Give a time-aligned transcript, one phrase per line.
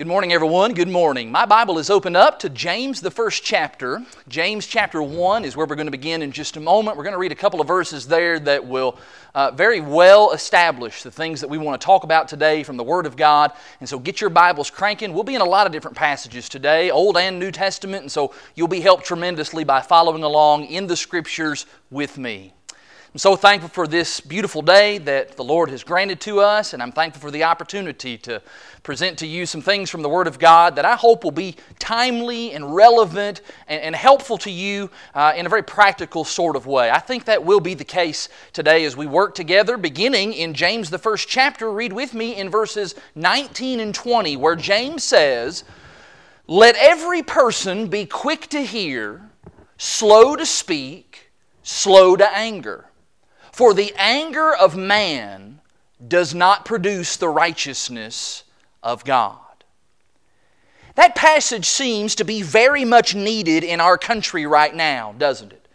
[0.00, 0.72] Good morning, everyone.
[0.72, 1.30] Good morning.
[1.30, 4.02] My Bible is opened up to James, the first chapter.
[4.28, 6.96] James chapter 1 is where we're going to begin in just a moment.
[6.96, 8.98] We're going to read a couple of verses there that will
[9.34, 12.82] uh, very well establish the things that we want to talk about today from the
[12.82, 13.52] Word of God.
[13.80, 15.12] And so get your Bibles cranking.
[15.12, 18.32] We'll be in a lot of different passages today, Old and New Testament, and so
[18.54, 22.54] you'll be helped tremendously by following along in the Scriptures with me.
[23.12, 26.80] I'm so thankful for this beautiful day that the Lord has granted to us, and
[26.80, 28.40] I'm thankful for the opportunity to
[28.84, 31.56] present to you some things from the Word of God that I hope will be
[31.80, 36.68] timely and relevant and, and helpful to you uh, in a very practical sort of
[36.68, 36.88] way.
[36.88, 40.88] I think that will be the case today as we work together, beginning in James,
[40.88, 41.72] the first chapter.
[41.72, 45.64] Read with me in verses 19 and 20, where James says,
[46.46, 49.28] Let every person be quick to hear,
[49.78, 51.32] slow to speak,
[51.64, 52.86] slow to anger.
[53.60, 55.60] For the anger of man
[56.08, 58.44] does not produce the righteousness
[58.82, 59.36] of God.
[60.94, 65.68] That passage seems to be very much needed in our country right now, doesn't it?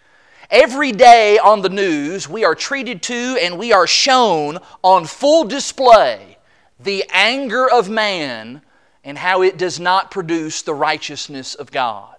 [0.49, 5.43] Every day on the news, we are treated to and we are shown on full
[5.43, 6.39] display
[6.79, 8.63] the anger of man
[9.03, 12.14] and how it does not produce the righteousness of God.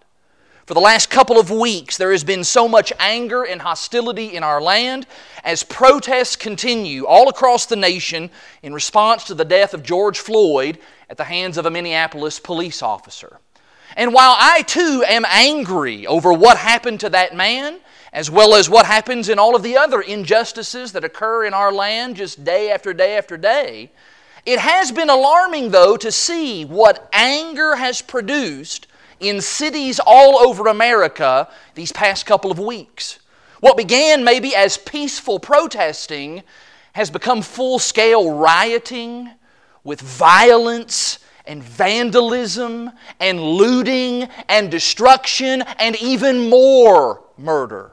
[0.66, 4.42] For the last couple of weeks, there has been so much anger and hostility in
[4.42, 5.06] our land
[5.44, 8.30] as protests continue all across the nation
[8.64, 12.82] in response to the death of George Floyd at the hands of a Minneapolis police
[12.82, 13.38] officer.
[13.96, 17.78] And while I too am angry over what happened to that man,
[18.12, 21.70] as well as what happens in all of the other injustices that occur in our
[21.70, 23.92] land just day after day after day,
[24.44, 28.88] it has been alarming, though, to see what anger has produced
[29.20, 33.18] in cities all over America these past couple of weeks.
[33.60, 36.42] What began maybe as peaceful protesting
[36.92, 39.30] has become full scale rioting
[39.84, 47.92] with violence and vandalism and looting and destruction and even more murder.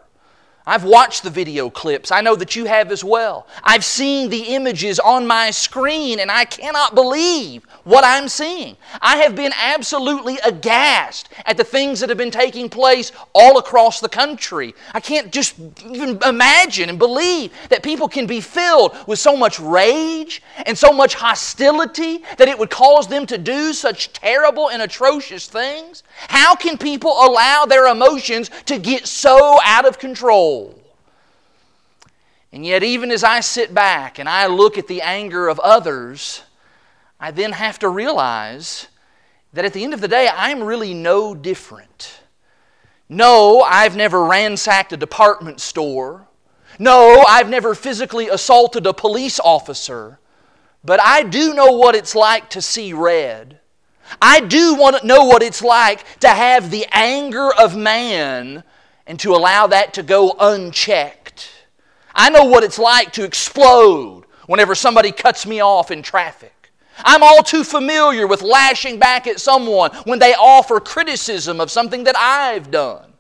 [0.66, 2.10] I've watched the video clips.
[2.10, 3.48] I know that you have as well.
[3.66, 8.78] I've seen the images on my screen and I cannot believe what I'm seeing.
[9.02, 14.00] I have been absolutely aghast at the things that have been taking place all across
[14.00, 14.74] the country.
[14.94, 19.60] I can't just even imagine and believe that people can be filled with so much
[19.60, 24.82] rage and so much hostility that it would cause them to do such terrible and
[24.82, 26.04] atrocious things.
[26.30, 30.53] How can people allow their emotions to get so out of control?
[32.52, 36.44] And yet, even as I sit back and I look at the anger of others,
[37.20, 38.88] I then have to realize
[39.54, 42.20] that at the end of the day, I'm really no different.
[43.10, 46.28] No, I've never ransacked a department store.
[46.80, 50.20] No, I've never physically assaulted a police officer.
[50.84, 53.60] But I do know what it's like to see red.
[54.22, 58.64] I do want to know what it's like to have the anger of man
[59.06, 61.50] and to allow that to go unchecked.
[62.16, 66.72] I know what it's like to explode whenever somebody cuts me off in traffic.
[66.98, 72.04] I'm all too familiar with lashing back at someone when they offer criticism of something
[72.04, 73.14] that I've done.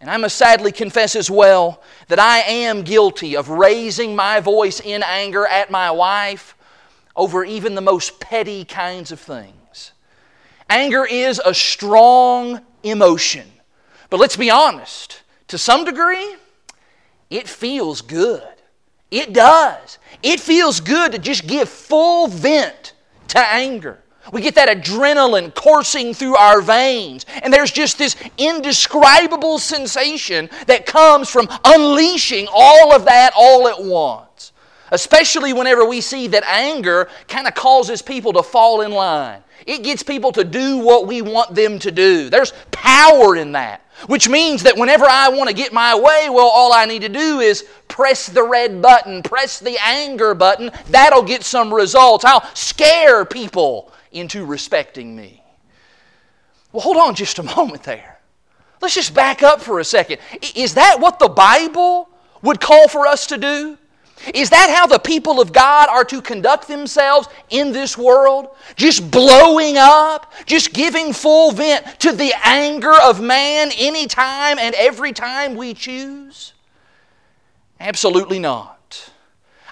[0.00, 4.80] And I must sadly confess as well that I am guilty of raising my voice
[4.80, 6.56] in anger at my wife
[7.16, 9.92] over even the most petty kinds of things.
[10.70, 13.50] Anger is a strong emotion.
[14.10, 16.36] But let's be honest, to some degree,
[17.30, 18.42] it feels good.
[19.10, 19.98] It does.
[20.22, 22.94] It feels good to just give full vent
[23.28, 24.00] to anger.
[24.32, 30.86] We get that adrenaline coursing through our veins, and there's just this indescribable sensation that
[30.86, 34.52] comes from unleashing all of that all at once.
[34.92, 39.42] Especially whenever we see that anger kind of causes people to fall in line.
[39.66, 42.28] It gets people to do what we want them to do.
[42.28, 43.84] There's power in that.
[44.06, 47.08] Which means that whenever I want to get my way, well, all I need to
[47.08, 50.70] do is press the red button, press the anger button.
[50.88, 52.24] That'll get some results.
[52.24, 55.42] I'll scare people into respecting me.
[56.72, 58.20] Well, hold on just a moment there.
[58.80, 60.18] Let's just back up for a second.
[60.54, 62.08] Is that what the Bible
[62.42, 63.76] would call for us to do?
[64.34, 68.50] Is that how the people of God are to conduct themselves in this world?
[68.76, 70.32] Just blowing up?
[70.46, 76.52] Just giving full vent to the anger of man anytime and every time we choose?
[77.80, 79.10] Absolutely not.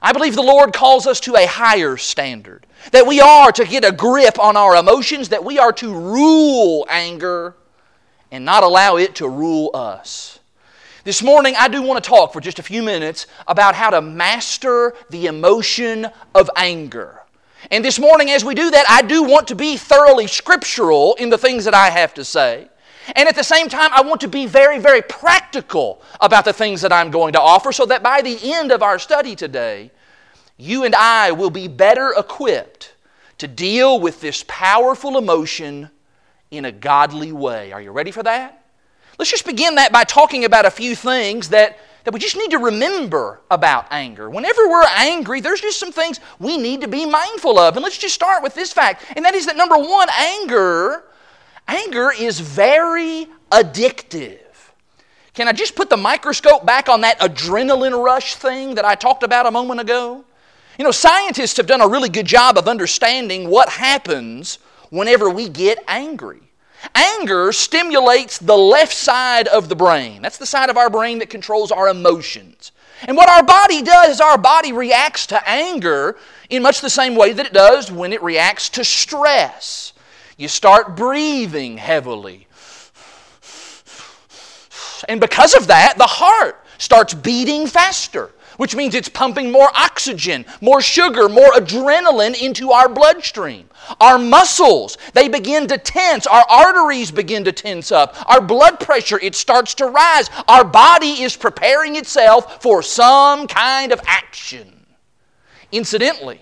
[0.00, 2.66] I believe the Lord calls us to a higher standard.
[2.92, 6.86] That we are to get a grip on our emotions, that we are to rule
[6.88, 7.54] anger
[8.30, 10.37] and not allow it to rule us.
[11.08, 14.02] This morning, I do want to talk for just a few minutes about how to
[14.02, 17.22] master the emotion of anger.
[17.70, 21.30] And this morning, as we do that, I do want to be thoroughly scriptural in
[21.30, 22.68] the things that I have to say.
[23.16, 26.82] And at the same time, I want to be very, very practical about the things
[26.82, 29.90] that I'm going to offer so that by the end of our study today,
[30.58, 32.92] you and I will be better equipped
[33.38, 35.88] to deal with this powerful emotion
[36.50, 37.72] in a godly way.
[37.72, 38.57] Are you ready for that?
[39.18, 42.52] Let's just begin that by talking about a few things that, that we just need
[42.52, 44.30] to remember about anger.
[44.30, 47.76] Whenever we're angry, there's just some things we need to be mindful of.
[47.76, 51.02] And let's just start with this fact, and that is that number one, anger,
[51.66, 54.38] anger is very addictive.
[55.34, 59.24] Can I just put the microscope back on that adrenaline rush thing that I talked
[59.24, 60.24] about a moment ago?
[60.78, 64.60] You know, scientists have done a really good job of understanding what happens
[64.90, 66.47] whenever we get angry.
[66.94, 70.22] Anger stimulates the left side of the brain.
[70.22, 72.72] That's the side of our brain that controls our emotions.
[73.02, 76.16] And what our body does is our body reacts to anger
[76.50, 79.92] in much the same way that it does when it reacts to stress.
[80.36, 82.46] You start breathing heavily.
[85.08, 90.44] And because of that, the heart starts beating faster which means it's pumping more oxygen,
[90.60, 93.70] more sugar, more adrenaline into our bloodstream.
[94.00, 96.26] Our muscles, they begin to tense.
[96.26, 98.16] Our arteries begin to tense up.
[98.28, 100.28] Our blood pressure, it starts to rise.
[100.48, 104.84] Our body is preparing itself for some kind of action.
[105.70, 106.40] Incidentally,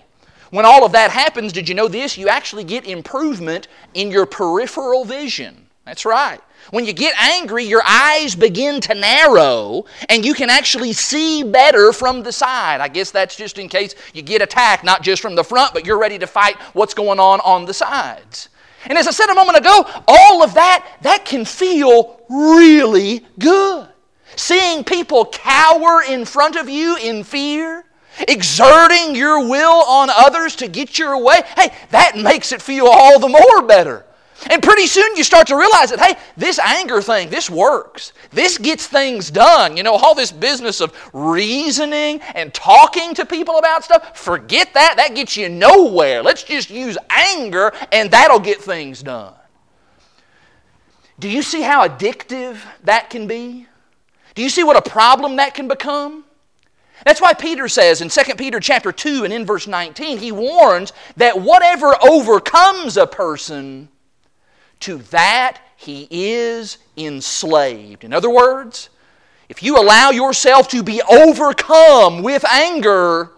[0.49, 2.17] when all of that happens, did you know this?
[2.17, 5.66] You actually get improvement in your peripheral vision.
[5.87, 6.41] That's right.
[6.71, 11.93] When you get angry, your eyes begin to narrow and you can actually see better
[11.93, 12.81] from the side.
[12.81, 15.85] I guess that's just in case you get attacked, not just from the front, but
[15.85, 18.49] you're ready to fight what's going on on the sides.
[18.87, 23.87] And as I said a moment ago, all of that, that can feel really good.
[24.35, 27.85] Seeing people cower in front of you in fear,
[28.27, 33.19] exerting your will on others to get your way, hey, that makes it feel all
[33.19, 34.03] the more better.
[34.49, 38.13] And pretty soon you start to realize that, hey, this anger thing, this works.
[38.31, 39.75] This gets things done.
[39.75, 44.95] You know, all this business of reasoning and talking to people about stuff, forget that.
[44.97, 46.21] That gets you nowhere.
[46.21, 49.33] Let's just use anger and that'll get things done.
[51.19, 53.65] Do you see how addictive that can be?
[54.35, 56.25] Do you see what a problem that can become?
[57.05, 60.93] That's why Peter says in 2 Peter chapter 2 and in verse 19, he warns
[61.15, 63.89] that whatever overcomes a person
[64.81, 68.03] to that he is enslaved.
[68.03, 68.89] In other words,
[69.49, 73.31] if you allow yourself to be overcome with anger,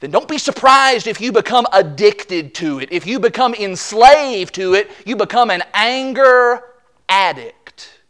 [0.00, 2.92] then don't be surprised if you become addicted to it.
[2.92, 6.62] If you become enslaved to it, you become an anger
[7.08, 8.00] addict.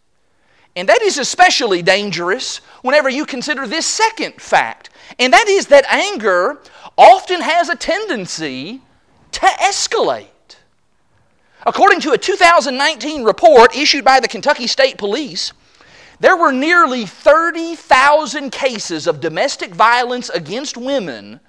[0.76, 5.84] And that is especially dangerous whenever you consider this second fact, and that is that
[5.88, 6.60] anger
[6.98, 8.82] often has a tendency
[9.32, 10.33] to escalate.
[11.66, 15.52] According to a 2019 report issued by the Kentucky State Police,
[16.20, 21.40] there were nearly 30,000 cases of domestic violence against women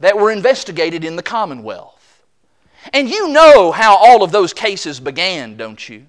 [0.00, 2.24] that were investigated in the Commonwealth.
[2.92, 6.06] And you know how all of those cases began, don't you?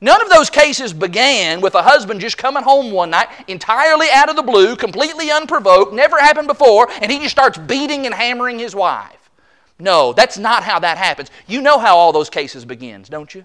[0.00, 4.28] None of those cases began with a husband just coming home one night entirely out
[4.28, 8.58] of the blue, completely unprovoked, never happened before, and he just starts beating and hammering
[8.58, 9.25] his wife.
[9.78, 11.30] No, that's not how that happens.
[11.46, 13.44] You know how all those cases begins, don't you?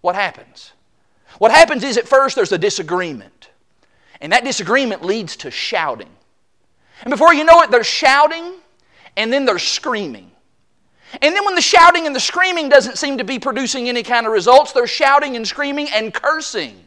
[0.00, 0.72] What happens?
[1.38, 3.50] What happens is at first there's a disagreement.
[4.20, 6.10] And that disagreement leads to shouting.
[7.02, 8.54] And before you know it, they're shouting
[9.16, 10.30] and then they're screaming.
[11.22, 14.26] And then when the shouting and the screaming doesn't seem to be producing any kind
[14.26, 16.84] of results, they're shouting and screaming and cursing.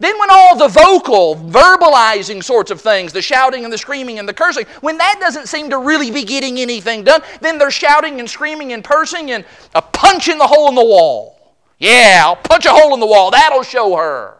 [0.00, 4.28] Then, when all the vocal, verbalizing sorts of things, the shouting and the screaming and
[4.28, 8.20] the cursing, when that doesn't seem to really be getting anything done, then they're shouting
[8.20, 11.54] and screaming and cursing and a punch in the hole in the wall.
[11.78, 13.30] Yeah, I'll punch a hole in the wall.
[13.30, 14.36] That'll show her.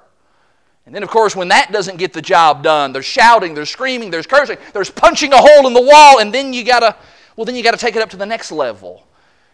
[0.87, 4.11] And then, of course, when that doesn't get the job done, there's shouting, there's screaming,
[4.11, 6.95] there's cursing, there's punching a hole in the wall, and then you gotta,
[7.37, 9.07] well, then you gotta take it up to the next level.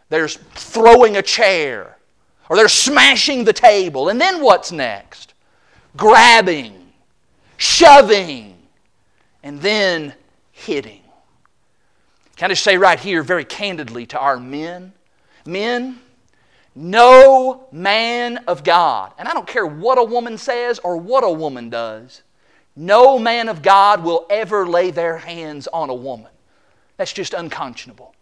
[0.08, 1.98] There's throwing a chair,
[2.48, 5.29] or they're smashing the table, and then what's next?
[5.96, 6.92] Grabbing,
[7.56, 8.56] shoving,
[9.42, 10.14] and then
[10.52, 11.02] hitting.
[12.36, 14.92] Can I just say right here, very candidly, to our men?
[15.44, 16.00] Men,
[16.74, 21.30] no man of God, and I don't care what a woman says or what a
[21.30, 22.22] woman does,
[22.76, 26.30] no man of God will ever lay their hands on a woman.
[26.96, 28.14] That's just unconscionable.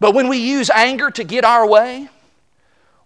[0.00, 2.08] But when we use anger to get our way,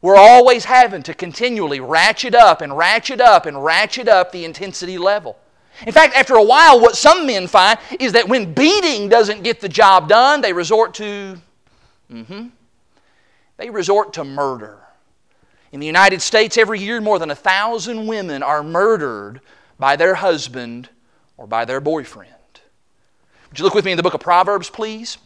[0.01, 4.99] we're always having to continually ratchet up and ratchet up and ratchet up the intensity
[4.99, 5.39] level.
[5.87, 9.61] In fact, after a while, what some men find is that when beating doesn't get
[9.61, 11.39] the job done, they resort to
[12.13, 12.49] Mm-hmm.
[13.57, 14.79] They resort to murder.
[15.73, 19.41] In the United States, every year, more than a thousand women are murdered
[19.79, 20.89] by their husband
[21.37, 22.33] or by their boyfriend.
[23.49, 25.19] Would you look with me in the book of Proverbs, please?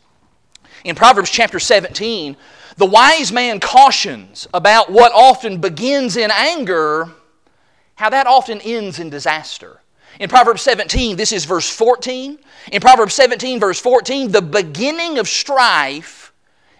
[0.85, 2.37] In Proverbs chapter 17,
[2.77, 7.11] the wise man cautions about what often begins in anger,
[7.95, 9.81] how that often ends in disaster.
[10.19, 12.39] In Proverbs 17, this is verse 14.
[12.73, 16.33] In Proverbs 17, verse 14, the beginning of strife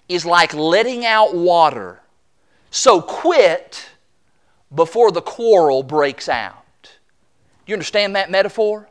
[0.09, 2.01] is like letting out water.
[2.71, 3.89] So quit
[4.75, 6.99] before the quarrel breaks out.
[7.67, 8.89] You understand that metaphor?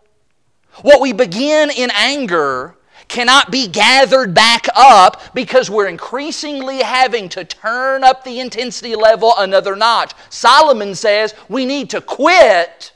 [0.82, 2.76] What we begin in anger
[3.12, 9.34] cannot be gathered back up because we're increasingly having to turn up the intensity level
[9.38, 10.14] another notch.
[10.30, 12.94] Solomon says we need to quit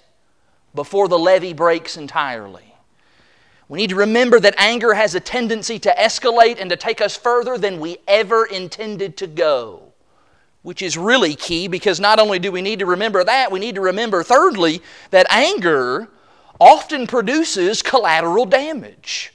[0.73, 2.73] before the levee breaks entirely.
[3.67, 7.17] We need to remember that anger has a tendency to escalate and to take us
[7.17, 9.91] further than we ever intended to go,
[10.61, 13.75] which is really key because not only do we need to remember that, we need
[13.75, 16.07] to remember, thirdly, that anger
[16.59, 19.33] often produces collateral damage.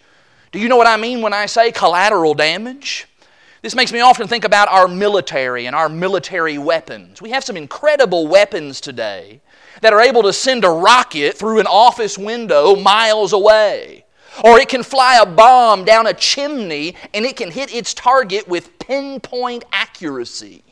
[0.52, 3.07] Do you know what I mean when I say collateral damage?
[3.62, 7.23] This makes me often think about our military and our military weapons.
[7.23, 9.42] We have some incredible weapons today
[9.80, 14.07] that are able to send a rocket through an office window miles away.
[14.42, 18.49] Or it can fly a bomb down a chimney and it can hit its target
[18.49, 20.64] with pinpoint accuracy.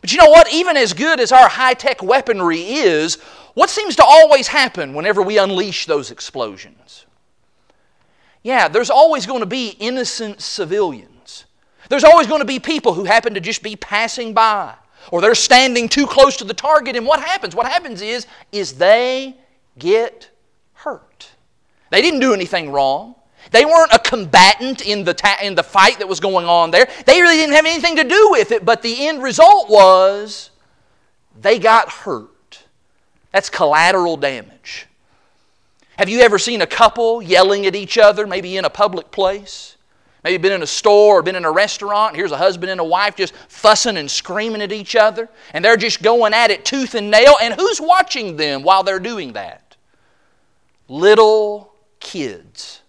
[0.00, 0.52] But you know what?
[0.52, 3.16] Even as good as our high tech weaponry is,
[3.54, 7.06] what seems to always happen whenever we unleash those explosions?
[8.42, 11.44] Yeah, there's always going to be innocent civilians.
[11.88, 14.74] There's always going to be people who happen to just be passing by
[15.10, 17.54] or they're standing too close to the target and what happens?
[17.54, 19.36] What happens is is they
[19.78, 20.30] get
[20.74, 21.30] hurt.
[21.90, 23.14] They didn't do anything wrong.
[23.50, 26.88] They weren't a combatant in the, ta- in the fight that was going on there.
[27.06, 30.50] They really didn't have anything to do with it, but the end result was
[31.40, 32.64] they got hurt.
[33.32, 34.87] That's collateral damage.
[35.98, 39.76] Have you ever seen a couple yelling at each other, maybe in a public place?
[40.22, 42.14] Maybe been in a store or been in a restaurant.
[42.14, 45.76] Here's a husband and a wife just fussing and screaming at each other, and they're
[45.76, 47.34] just going at it tooth and nail.
[47.42, 49.76] And who's watching them while they're doing that?
[50.86, 52.82] Little kids.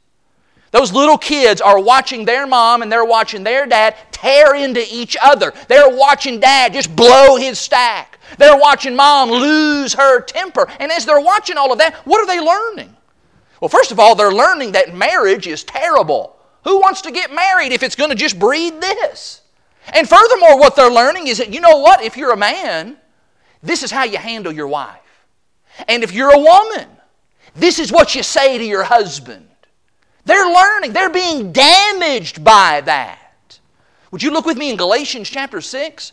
[0.69, 5.17] Those little kids are watching their mom and they're watching their dad tear into each
[5.19, 5.51] other.
[5.67, 8.19] They're watching dad just blow his stack.
[8.37, 10.67] They're watching mom lose her temper.
[10.79, 12.95] And as they're watching all of that, what are they learning?
[13.61, 16.35] Well, first of all, they're learning that marriage is terrible.
[16.63, 19.41] Who wants to get married if it's going to just breed this?
[19.93, 22.97] And furthermore, what they're learning is that, you know what, if you're a man,
[23.63, 24.99] this is how you handle your wife.
[25.87, 26.87] And if you're a woman,
[27.55, 29.47] this is what you say to your husband.
[30.25, 33.59] They're learning, they're being damaged by that.
[34.11, 36.11] Would you look with me in Galatians chapter 6?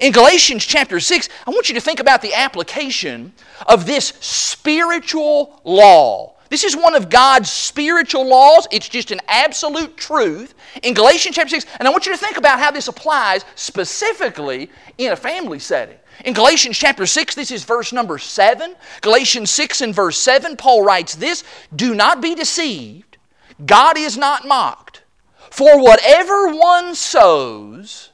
[0.00, 3.32] In Galatians chapter 6, I want you to think about the application
[3.66, 8.66] of this spiritual law this is one of God's spiritual laws.
[8.70, 11.66] It's just an absolute truth in Galatians chapter 6.
[11.78, 15.98] And I want you to think about how this applies specifically in a family setting.
[16.24, 18.74] In Galatians chapter 6, this is verse number 7.
[19.00, 23.18] Galatians 6 and verse 7, Paul writes this Do not be deceived.
[23.64, 25.02] God is not mocked.
[25.50, 28.10] For whatever one sows,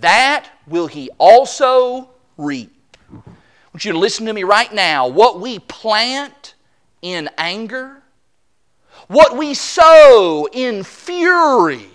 [0.00, 2.72] that will he also reap.
[3.12, 5.06] I want you to listen to me right now.
[5.06, 6.54] What we plant,
[7.02, 8.02] in anger,
[9.08, 11.86] what we sow in fury,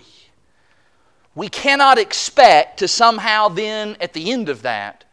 [1.34, 5.04] we cannot expect to somehow then, at the end of that,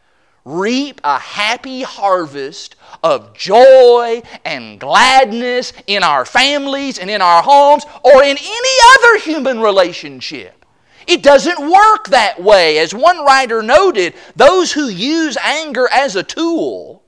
[0.44, 7.84] reap a happy harvest of joy and gladness in our families and in our homes
[8.02, 10.64] or in any other human relationship.
[11.06, 12.78] It doesn't work that way.
[12.78, 17.03] As one writer noted, those who use anger as a tool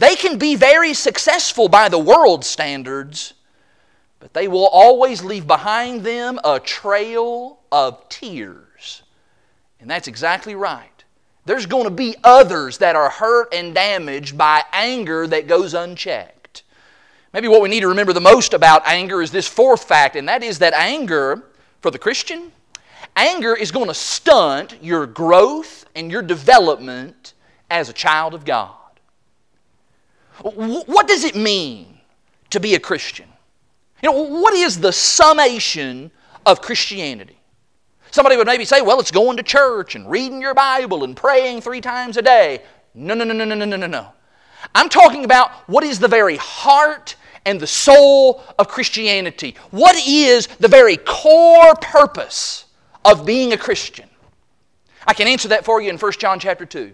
[0.00, 3.34] they can be very successful by the world's standards,
[4.18, 9.02] but they will always leave behind them a trail of tears.
[9.78, 11.04] And that's exactly right.
[11.44, 16.62] There's going to be others that are hurt and damaged by anger that goes unchecked.
[17.34, 20.26] Maybe what we need to remember the most about anger is this fourth fact, and
[20.28, 21.44] that is that anger,
[21.82, 22.52] for the Christian,
[23.16, 27.34] anger is going to stunt your growth and your development
[27.70, 28.79] as a child of God.
[30.42, 31.98] What does it mean
[32.50, 33.28] to be a Christian?
[34.02, 36.10] You know, what is the summation
[36.46, 37.38] of Christianity?
[38.10, 41.60] Somebody would maybe say, well, it's going to church and reading your Bible and praying
[41.60, 42.62] three times a day.
[42.94, 44.12] No, no, no, no, no, no, no, no.
[44.74, 47.16] I'm talking about what is the very heart
[47.46, 49.54] and the soul of Christianity.
[49.70, 52.66] What is the very core purpose
[53.04, 54.08] of being a Christian?
[55.06, 56.92] I can answer that for you in 1 John chapter 2.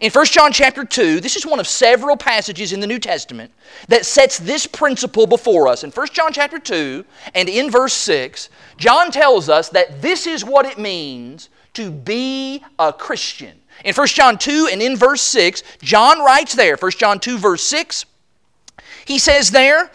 [0.00, 3.52] In 1 John chapter 2, this is one of several passages in the New Testament
[3.88, 5.84] that sets this principle before us.
[5.84, 10.44] In 1 John chapter 2 and in verse 6, John tells us that this is
[10.44, 13.60] what it means to be a Christian.
[13.84, 17.62] In 1 John 2 and in verse 6, John writes there, 1 John 2 verse
[17.64, 18.06] 6,
[19.04, 19.90] he says there,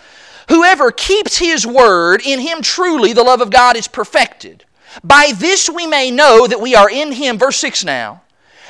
[0.49, 4.65] Whoever keeps his word, in him truly the love of God is perfected.
[5.03, 8.21] By this we may know that we are in him, verse 6 now,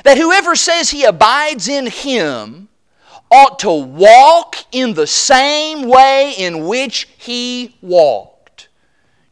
[0.04, 2.68] that whoever says he abides in him
[3.30, 8.68] ought to walk in the same way in which he walked.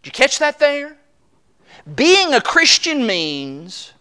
[0.02, 0.96] Did you catch that there?
[1.94, 3.92] Being a Christian means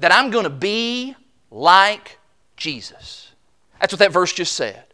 [0.00, 1.14] that I'm going to be
[1.50, 2.18] like
[2.56, 3.32] Jesus.
[3.80, 4.84] That's what that verse just said.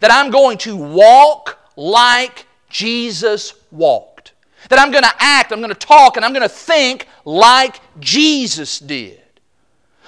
[0.00, 4.32] That I'm going to walk like Jesus walked.
[4.68, 7.80] That I'm going to act, I'm going to talk, and I'm going to think like
[8.00, 9.22] Jesus did.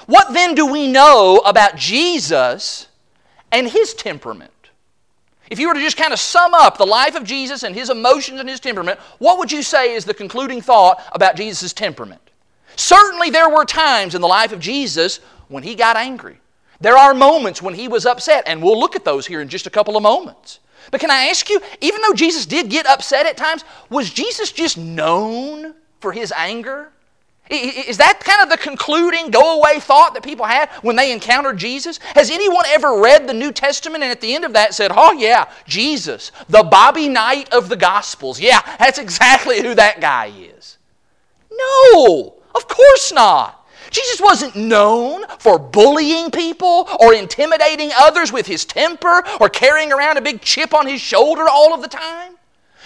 [0.08, 2.86] What then do we know about Jesus
[3.52, 4.50] and his temperament?
[5.50, 7.90] If you were to just kind of sum up the life of Jesus and his
[7.90, 12.22] emotions and his temperament, what would you say is the concluding thought about Jesus' temperament?
[12.74, 16.40] Certainly, there were times in the life of Jesus when he got angry.
[16.80, 19.66] There are moments when he was upset, and we'll look at those here in just
[19.66, 20.60] a couple of moments.
[20.90, 24.52] But can I ask you, even though Jesus did get upset at times, was Jesus
[24.52, 26.92] just known for his anger?
[27.50, 31.56] Is that kind of the concluding go away thought that people had when they encountered
[31.56, 31.98] Jesus?
[32.14, 35.12] Has anyone ever read the New Testament and at the end of that said, Oh,
[35.12, 38.38] yeah, Jesus, the Bobby Knight of the Gospels?
[38.38, 40.76] Yeah, that's exactly who that guy is.
[41.50, 43.54] No, of course not.
[43.90, 50.18] Jesus wasn't known for bullying people or intimidating others with his temper or carrying around
[50.18, 52.34] a big chip on his shoulder all of the time.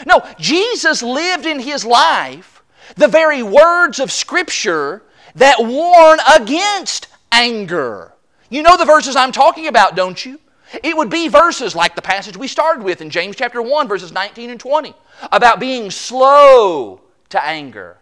[0.07, 2.52] No, Jesus lived in his life
[2.97, 5.03] the very words of Scripture
[5.35, 8.13] that warn against anger.
[8.51, 10.39] You know the verses I'm talking about, don't you?
[10.83, 14.13] It would be verses like the passage we started with in James chapter 1, verses
[14.13, 14.95] 19 and 20,
[15.31, 17.01] about being slow
[17.31, 17.99] to anger,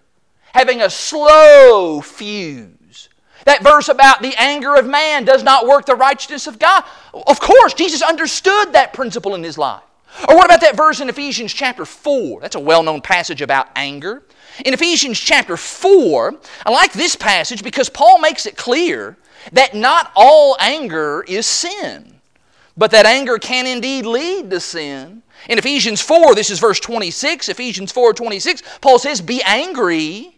[0.52, 3.08] having a slow fuse.
[3.44, 6.84] That verse about the anger of man does not work the righteousness of God.
[7.14, 9.82] Of course, Jesus understood that principle in his life.
[10.28, 12.40] Or what about that verse in Ephesians chapter 4?
[12.40, 14.22] That's a well known passage about anger.
[14.64, 16.34] In Ephesians chapter 4,
[16.66, 19.16] I like this passage because Paul makes it clear
[19.52, 22.20] that not all anger is sin,
[22.76, 25.22] but that anger can indeed lead to sin.
[25.48, 30.36] In Ephesians 4, this is verse 26, Ephesians 4 26, Paul says, Be angry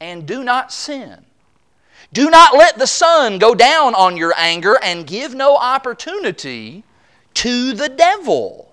[0.00, 1.24] and do not sin.
[2.12, 6.84] Do not let the sun go down on your anger and give no opportunity
[7.34, 8.69] to the devil.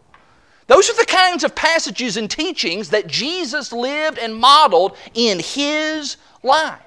[0.68, 6.18] Those are the kinds of passages and teachings that Jesus lived and modeled in his
[6.44, 6.80] life.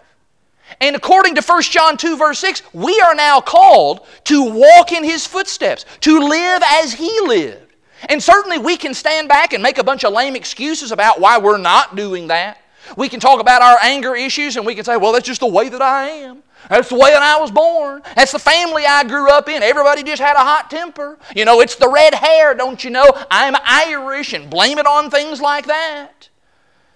[0.81, 5.03] And according to 1 John 2, verse 6, we are now called to walk in
[5.03, 7.75] his footsteps, to live as he lived.
[8.09, 11.39] And certainly we can stand back and make a bunch of lame excuses about why
[11.39, 12.59] we're not doing that.
[12.97, 15.47] We can talk about our anger issues and we can say, well, that's just the
[15.47, 16.43] way that I am.
[16.69, 18.03] That's the way that I was born.
[18.15, 19.63] That's the family I grew up in.
[19.63, 21.19] Everybody just had a hot temper.
[21.35, 23.07] You know, it's the red hair, don't you know?
[23.31, 26.29] I'm Irish and blame it on things like that.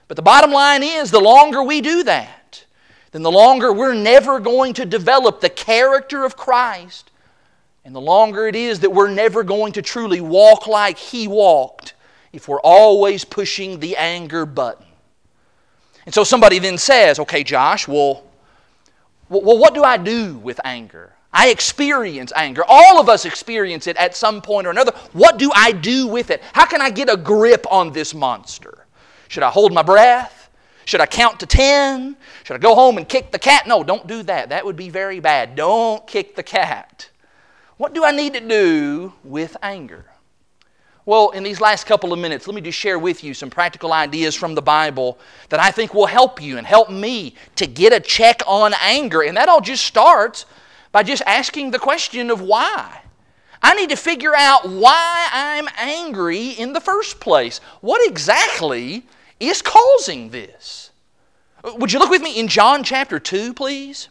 [0.07, 2.65] But the bottom line is the longer we do that,
[3.13, 7.11] then the longer we're never going to develop the character of Christ.
[7.85, 11.95] And the longer it is that we're never going to truly walk like He walked
[12.33, 14.87] if we're always pushing the anger button.
[16.07, 18.25] And so somebody then says, okay, Josh, well,
[19.29, 21.13] well, what do I do with anger?
[21.33, 22.63] I experience anger.
[22.69, 24.93] All of us experience it at some point or another.
[25.13, 26.43] What do I do with it?
[26.53, 28.87] How can I get a grip on this monster?
[29.29, 30.49] Should I hold my breath?
[30.85, 32.17] Should I count to 10?
[32.45, 33.67] Should I go home and kick the cat?
[33.67, 34.51] No, don't do that.
[34.51, 35.57] That would be very bad.
[35.57, 37.11] Don't kick the cat.
[37.79, 40.05] What do I need to do with anger?
[41.07, 43.93] Well, in these last couple of minutes, let me just share with you some practical
[43.93, 45.19] ideas from the Bible
[45.51, 49.21] that I think will help you and help me to get a check on anger.
[49.21, 50.47] And that all just starts
[50.93, 53.03] by just asking the question of why.
[53.63, 57.59] I need to figure out why I'm angry in the first place.
[57.81, 59.05] What exactly
[59.41, 60.91] is causing this?
[61.65, 64.09] Would you look with me in John chapter 2, please?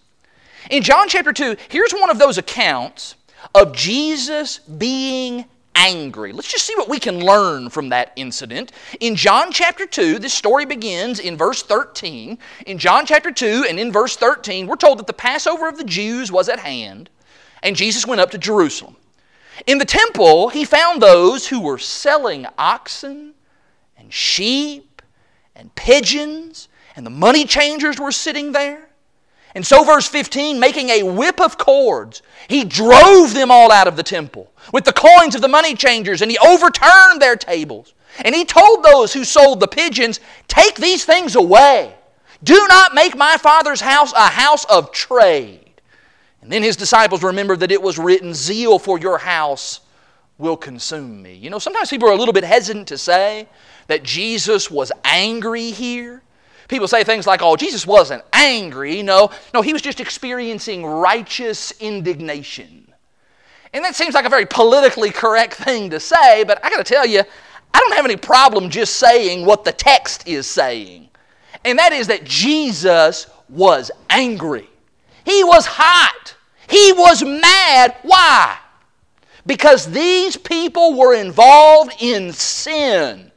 [0.69, 3.15] In John chapter 2, here's one of those accounts
[3.53, 5.45] of Jesus being
[5.75, 6.31] angry.
[6.31, 8.71] Let's just see what we can learn from that incident.
[8.99, 12.37] In John chapter 2, this story begins in verse 13.
[12.65, 15.83] In John chapter 2 and in verse 13, we're told that the Passover of the
[15.83, 17.09] Jews was at hand,
[17.61, 18.95] and Jesus went up to Jerusalem.
[19.67, 23.33] In the temple, he found those who were selling oxen
[23.97, 25.01] and sheep
[25.55, 28.87] and pigeons and the money changers were sitting there.
[29.55, 33.95] And so, verse 15, making a whip of cords, he drove them all out of
[33.95, 37.93] the temple with the coins of the money changers, and he overturned their tables.
[38.23, 41.95] And he told those who sold the pigeons, Take these things away.
[42.43, 45.81] Do not make my father's house a house of trade.
[46.41, 49.81] And then his disciples remembered that it was written, Zeal for your house
[50.37, 51.35] will consume me.
[51.35, 53.47] You know, sometimes people are a little bit hesitant to say
[53.87, 56.22] that Jesus was angry here.
[56.73, 59.03] People say things like, oh, Jesus wasn't angry.
[59.03, 62.91] No, no, he was just experiencing righteous indignation.
[63.73, 66.83] And that seems like a very politically correct thing to say, but I got to
[66.83, 67.21] tell you,
[67.75, 71.09] I don't have any problem just saying what the text is saying.
[71.63, 74.67] And that is that Jesus was angry.
[75.25, 76.35] He was hot.
[76.67, 77.97] He was mad.
[78.01, 78.57] Why?
[79.45, 83.31] Because these people were involved in sin.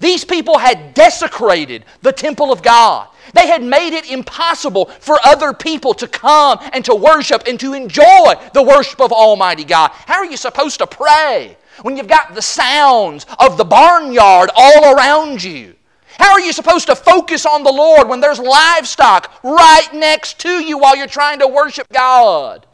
[0.00, 3.08] These people had desecrated the temple of God.
[3.34, 7.72] They had made it impossible for other people to come and to worship and to
[7.72, 9.90] enjoy the worship of Almighty God.
[9.92, 14.94] How are you supposed to pray when you've got the sounds of the barnyard all
[14.94, 15.74] around you?
[16.18, 20.62] How are you supposed to focus on the Lord when there's livestock right next to
[20.62, 22.66] you while you're trying to worship God?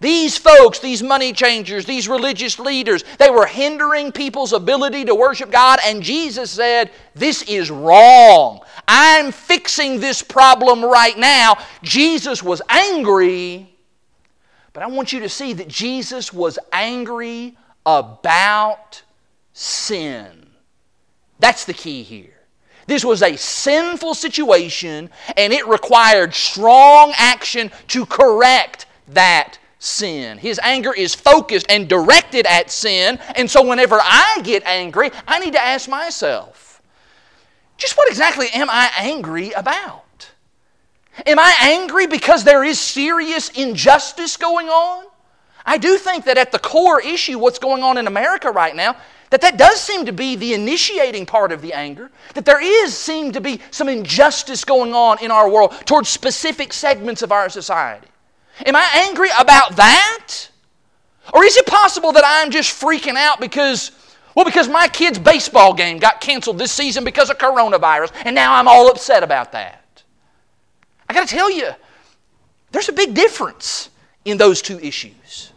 [0.00, 5.50] These folks, these money changers, these religious leaders, they were hindering people's ability to worship
[5.50, 8.60] God, and Jesus said, This is wrong.
[8.86, 11.58] I'm fixing this problem right now.
[11.82, 13.74] Jesus was angry,
[14.72, 19.02] but I want you to see that Jesus was angry about
[19.52, 20.46] sin.
[21.40, 22.34] That's the key here.
[22.86, 30.38] This was a sinful situation, and it required strong action to correct that sin.
[30.38, 33.18] His anger is focused and directed at sin.
[33.36, 36.82] And so whenever I get angry, I need to ask myself,
[37.76, 40.30] just what exactly am I angry about?
[41.26, 45.06] Am I angry because there is serious injustice going on?
[45.64, 48.96] I do think that at the core issue, what's going on in America right now,
[49.30, 52.96] that that does seem to be the initiating part of the anger, that there is
[52.96, 57.48] seem to be some injustice going on in our world towards specific segments of our
[57.48, 58.08] society.
[58.66, 60.48] Am I angry about that?
[61.32, 63.92] Or is it possible that I'm just freaking out because,
[64.34, 68.54] well, because my kid's baseball game got canceled this season because of coronavirus, and now
[68.54, 70.02] I'm all upset about that?
[71.08, 71.70] I got to tell you,
[72.70, 73.90] there's a big difference
[74.24, 75.52] in those two issues.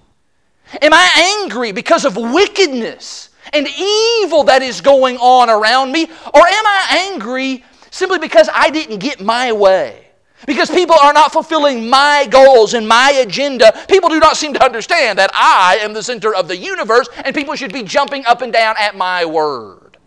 [0.81, 6.05] Am I angry because of wickedness and evil that is going on around me?
[6.05, 10.07] Or am I angry simply because I didn't get my way?
[10.47, 13.71] Because people are not fulfilling my goals and my agenda.
[13.87, 17.35] People do not seem to understand that I am the center of the universe and
[17.35, 19.97] people should be jumping up and down at my word.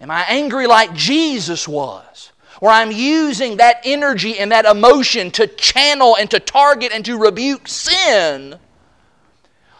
[0.00, 2.32] Am I angry like Jesus was?
[2.60, 7.16] Where I'm using that energy and that emotion to channel and to target and to
[7.16, 8.58] rebuke sin?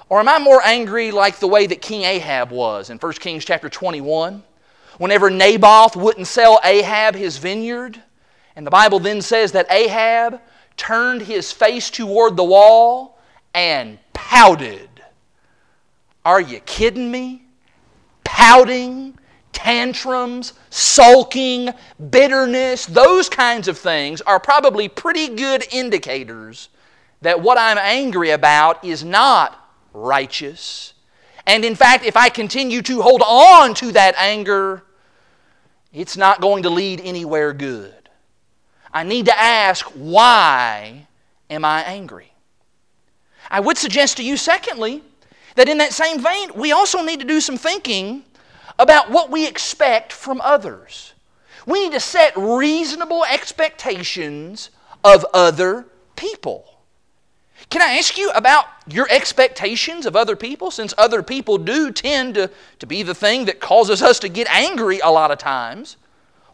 [0.09, 3.44] Or am I more angry like the way that King Ahab was in 1 Kings
[3.44, 4.42] chapter 21?
[4.99, 8.03] Whenever Naboth wouldn't sell Ahab his vineyard,
[8.59, 10.40] and the Bible then says that Ahab
[10.77, 13.21] turned his face toward the wall
[13.55, 14.90] and pouted.
[16.25, 17.44] Are you kidding me?
[18.25, 19.16] Pouting,
[19.53, 21.71] tantrums, sulking,
[22.11, 26.68] bitterness, those kinds of things are probably pretty good indicators
[27.23, 30.94] that what I'm angry about is not righteous.
[31.47, 34.83] And in fact, if I continue to hold on to that anger,
[35.92, 37.94] it's not going to lead anywhere good.
[38.92, 41.07] I need to ask, why
[41.51, 42.33] am I angry?
[43.51, 45.03] I would suggest to you, secondly,
[45.57, 48.24] that in that same vein, we also need to do some thinking
[48.79, 51.14] about what we expect from others.
[51.66, 54.70] We need to set reasonable expectations
[55.05, 56.64] of other people.
[57.70, 60.70] Can I ask you about your expectations of other people?
[60.70, 64.48] Since other people do tend to, to be the thing that causes us to get
[64.51, 65.96] angry a lot of times.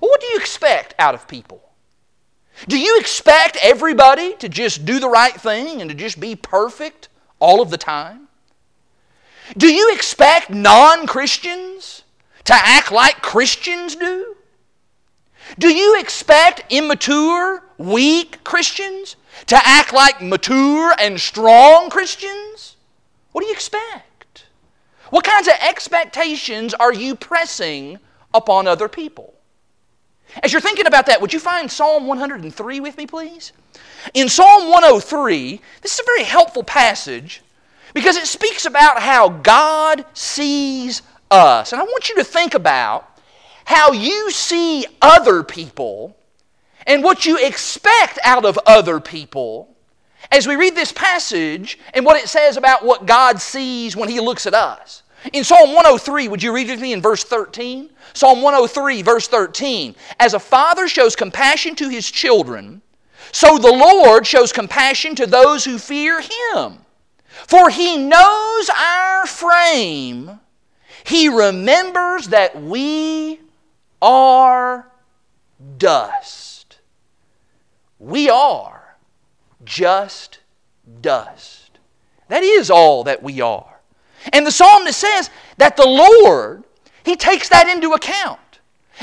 [0.01, 1.64] Well, what do you expect out of people?
[2.69, 7.09] Do you expect everybody to just do the right thing and to just be perfect
[7.39, 8.29] all of the time?
[9.57, 12.03] Do you expect non Christians
[12.45, 14.37] to act like Christians do?
[15.59, 22.77] Do you expect immature, weak Christians to act like mature and strong Christians?
[23.33, 24.47] What do you expect?
[25.11, 27.99] What kinds of expectations are you pressing
[28.33, 29.35] upon other people?
[30.43, 33.53] As you're thinking about that, would you find Psalm 103 with me, please?
[34.13, 37.43] In Psalm 103, this is a very helpful passage
[37.95, 41.73] because it speaks about how God sees us.
[41.73, 43.09] And I want you to think about
[43.65, 46.17] how you see other people
[46.87, 49.75] and what you expect out of other people
[50.31, 54.21] as we read this passage and what it says about what God sees when He
[54.21, 55.04] looks at us.
[55.33, 57.91] In Psalm 103, would you read with me in verse 13?
[58.13, 59.95] Psalm 103, verse 13.
[60.21, 62.83] As a father shows compassion to his children,
[63.33, 66.79] so the Lord shows compassion to those who fear him.
[67.27, 70.41] For he knows our frame,
[71.05, 73.41] he remembers that we
[74.01, 74.91] are
[75.79, 76.79] dust.
[77.99, 78.97] We are
[79.65, 80.41] just
[81.01, 81.79] dust.
[82.29, 83.74] That is all that we are.
[84.33, 86.65] And the psalmist says that the Lord,
[87.05, 88.41] He takes that into account.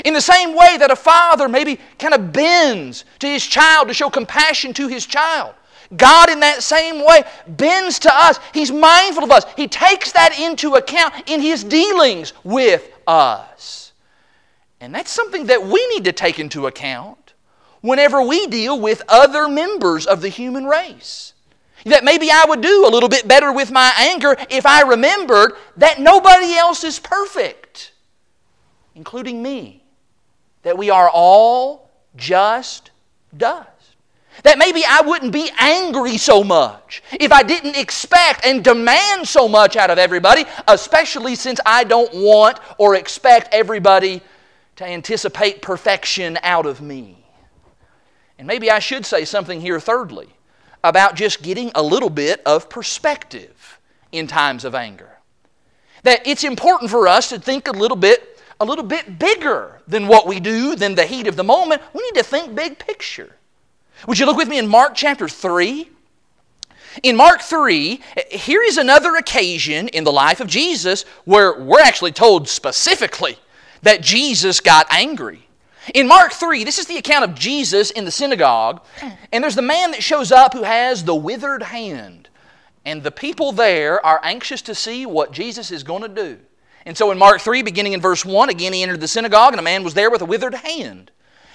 [0.04, 3.94] In the same way that a father maybe kind of bends to his child to
[3.94, 5.54] show compassion to his child.
[5.96, 8.38] God, in that same way, bends to us.
[8.54, 9.44] He's mindful of us.
[9.56, 13.92] He takes that into account in His dealings with us.
[14.80, 17.34] And that's something that we need to take into account
[17.82, 21.31] whenever we deal with other members of the human race.
[21.84, 25.54] That maybe I would do a little bit better with my anger if I remembered
[25.76, 27.92] that nobody else is perfect,
[28.94, 29.84] including me.
[30.62, 32.90] That we are all just
[33.36, 33.68] dust.
[34.44, 39.48] That maybe I wouldn't be angry so much if I didn't expect and demand so
[39.48, 44.22] much out of everybody, especially since I don't want or expect everybody
[44.76, 47.26] to anticipate perfection out of me.
[48.38, 50.32] And maybe I should say something here, thirdly
[50.84, 53.78] about just getting a little bit of perspective
[54.10, 55.18] in times of anger.
[56.02, 58.28] That it's important for us to think a little bit
[58.60, 61.82] a little bit bigger than what we do than the heat of the moment.
[61.92, 63.34] We need to think big picture.
[64.06, 65.88] Would you look with me in Mark chapter 3?
[67.02, 72.12] In Mark 3, here is another occasion in the life of Jesus where we're actually
[72.12, 73.36] told specifically
[73.82, 75.48] that Jesus got angry.
[75.94, 78.84] In Mark 3, this is the account of Jesus in the synagogue,
[79.32, 82.28] and there's the man that shows up who has the withered hand.
[82.84, 86.38] And the people there are anxious to see what Jesus is going to do.
[86.84, 89.60] And so in Mark 3, beginning in verse 1, again he entered the synagogue, and
[89.60, 91.10] a man was there with a withered hand.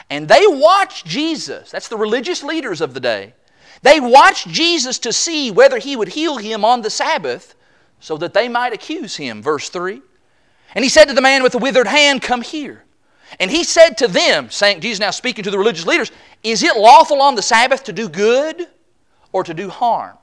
[0.10, 3.34] And they watched Jesus, that's the religious leaders of the day.
[3.82, 7.56] They watched Jesus to see whether he would heal him on the Sabbath
[8.00, 9.42] so that they might accuse him.
[9.42, 10.02] Verse 3.
[10.76, 12.84] And he said to the man with the withered hand, Come here.
[13.40, 16.12] And he said to them, saying, Jesus now speaking to the religious leaders,
[16.44, 18.68] Is it lawful on the Sabbath to do good
[19.32, 20.18] or to do harm?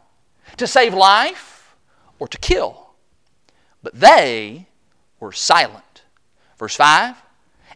[0.56, 1.76] To save life
[2.18, 2.90] or to kill?
[3.82, 4.66] But they
[5.20, 6.02] were silent.
[6.58, 7.16] Verse 5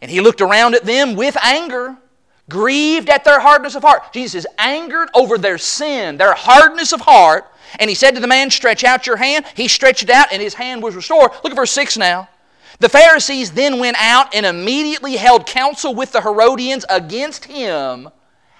[0.00, 1.96] And he looked around at them with anger,
[2.48, 4.12] grieved at their hardness of heart.
[4.12, 7.46] Jesus is angered over their sin, their hardness of heart.
[7.78, 9.44] And he said to the man, Stretch out your hand.
[9.54, 11.32] He stretched it out, and his hand was restored.
[11.44, 12.28] Look at verse 6 now.
[12.80, 18.08] The Pharisees then went out and immediately held counsel with the Herodians against him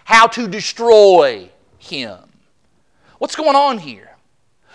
[0.05, 2.19] how to destroy him.
[3.19, 4.17] What's going on here?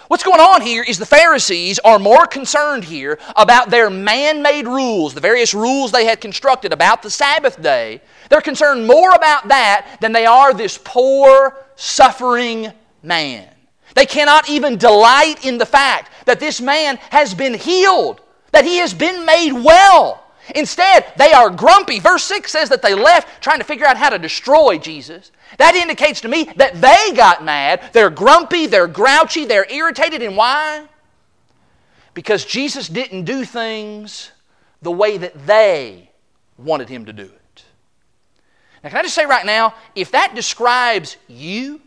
[0.08, 4.68] What's going on here is the Pharisees are more concerned here about their man made
[4.68, 8.02] rules, the various rules they had constructed about the Sabbath day.
[8.30, 13.50] They're concerned more about that than they are this poor, suffering man.
[13.96, 18.22] They cannot even delight in the fact that this man has been healed
[18.54, 20.24] that he has been made well.
[20.56, 22.00] Instead, they are grumpy.
[22.00, 25.32] Verse 6 says that they left trying to figure out how to destroy Jesus.
[25.58, 27.90] That indicates to me that they got mad.
[27.94, 30.22] They're grumpy, they're grouchy, they're irritated.
[30.22, 30.86] And why?
[32.14, 34.32] Because Jesus didn't do things
[34.82, 36.12] the way that they
[36.58, 37.64] wanted him to do it.
[38.84, 41.82] Now, can I just say right now, if that describes you,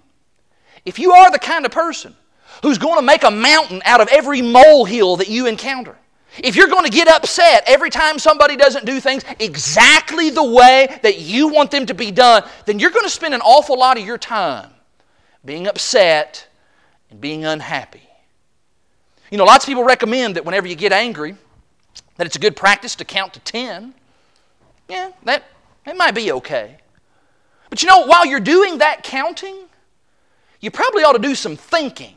[0.85, 2.17] if you are the kind of person
[2.63, 5.97] who's going to make a mountain out of every molehill that you encounter,
[6.39, 10.99] if you're going to get upset every time somebody doesn't do things exactly the way
[11.03, 13.99] that you want them to be done, then you're going to spend an awful lot
[13.99, 14.71] of your time
[15.45, 16.49] being upset
[17.11, 18.03] and being unhappy.
[19.31, 21.37] You know, lots of people recommend that whenever you get angry,
[22.17, 23.95] that it's a good practice to count to 10.
[24.89, 25.45] Yeah, that,
[25.85, 26.79] that might be okay.
[27.71, 29.57] But you know, while you're doing that counting,
[30.61, 32.15] you probably ought to do some thinking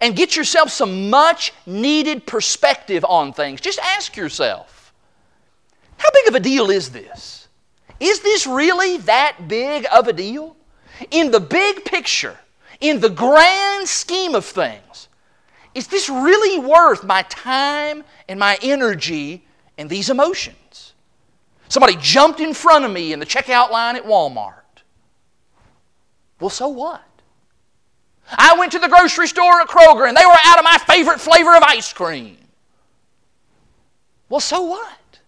[0.00, 3.60] and get yourself some much needed perspective on things.
[3.60, 4.92] Just ask yourself
[5.96, 7.48] how big of a deal is this?
[8.00, 10.56] Is this really that big of a deal?
[11.10, 12.36] In the big picture,
[12.80, 15.08] in the grand scheme of things,
[15.74, 19.44] is this really worth my time and my energy
[19.76, 20.92] and these emotions?
[21.68, 24.52] Somebody jumped in front of me in the checkout line at Walmart.
[26.40, 27.02] Well, so what?
[28.38, 31.20] I went to the grocery store at Kroger and they were out of my favorite
[31.20, 32.36] flavor of ice cream.
[34.28, 35.20] Well, so what?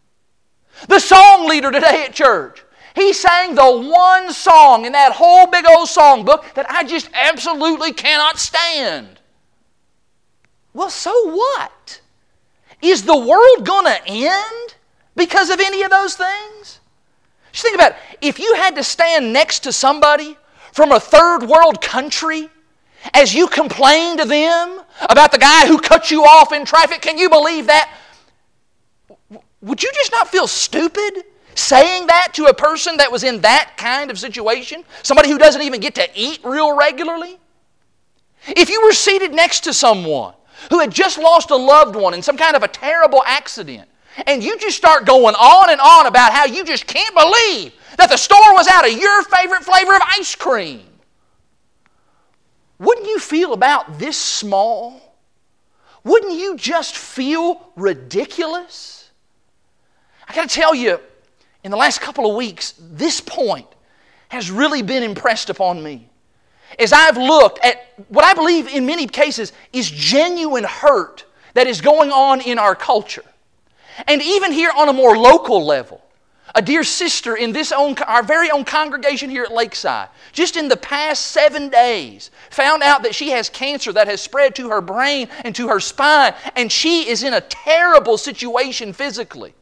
[0.89, 2.63] The song leader today at church
[2.95, 7.93] He sang the one song in that whole big old songbook that I just absolutely
[7.93, 9.21] cannot stand.
[10.73, 12.01] Well, so what?
[12.83, 14.75] Is the world going to end
[15.15, 16.81] because of any of those things?
[17.53, 17.99] Just think about it.
[18.21, 20.37] If you had to stand next to somebody
[20.73, 22.51] from a third world country
[23.15, 27.19] as you complain to them about the guy who cut you off in traffic, can
[27.19, 27.93] you believe that?
[29.63, 33.75] Would you just not feel stupid saying that to a person that was in that
[33.77, 34.85] kind of situation?
[35.03, 37.39] Somebody who doesn't even get to eat real regularly?
[38.49, 40.35] If you were seated next to someone
[40.71, 43.89] who had just lost a loved one in some kind of a terrible accident,
[44.27, 48.09] and you just start going on and on about how you just can't believe that
[48.11, 50.83] the store was out of your favorite flavor of ice cream,
[52.79, 55.01] wouldn't you feel about this small?
[56.05, 59.11] Wouldn't you just feel ridiculous?
[60.29, 61.01] I got to tell you,
[61.65, 63.67] in the last couple of weeks, this point
[64.29, 66.09] has really been impressed upon me.
[66.79, 71.81] As I've looked at what I believe in many cases is genuine hurt that is
[71.81, 73.25] going on in our culture.
[74.07, 76.03] And even here on a more local level,
[76.55, 80.69] a dear sister in this own, our very own congregation here at Lakeside, just in
[80.69, 84.81] the past seven days, found out that she has cancer that has spread to her
[84.81, 89.55] brain and to her spine, and she is in a terrible situation physically.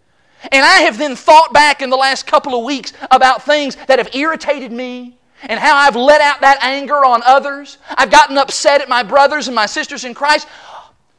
[0.53, 3.99] And I have then thought back in the last couple of weeks about things that
[3.99, 7.79] have irritated me and how I've let out that anger on others.
[7.91, 10.47] I've gotten upset at my brothers and my sisters in Christ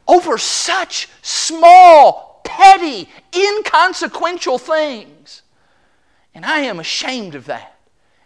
[0.06, 5.42] over such small, petty, inconsequential things.
[6.36, 7.78] And I am ashamed of that.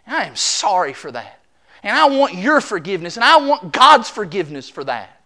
[0.05, 1.39] And I am sorry for that.
[1.81, 5.23] And I want your forgiveness and I want God's forgiveness for that.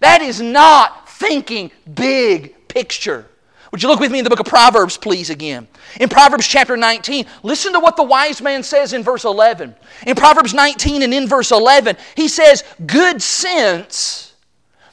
[0.00, 3.26] That is not thinking big picture.
[3.72, 5.66] Would you look with me in the book of Proverbs, please, again?
[6.00, 9.74] In Proverbs chapter 19, listen to what the wise man says in verse 11.
[10.06, 14.34] In Proverbs 19 and in verse 11, he says, Good sense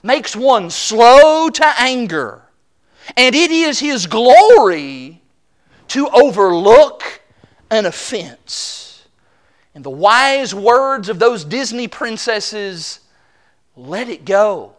[0.01, 2.41] makes one slow to anger,
[3.15, 5.21] and it is his glory
[5.89, 7.21] to overlook
[7.69, 9.05] an offense.
[9.73, 13.01] In the wise words of those Disney princesses,
[13.75, 14.73] let it go.